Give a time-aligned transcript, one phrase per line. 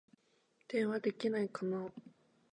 [0.67, 1.85] 電話できないかな